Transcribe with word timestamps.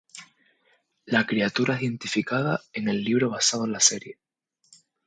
La 1.05 1.27
criatura 1.27 1.75
es 1.75 1.83
identificada 1.83 2.63
en 2.73 2.89
el 2.89 3.03
libro 3.03 3.29
basado 3.29 3.65
en 3.65 3.71
la 3.71 3.79
serie. 3.79 4.17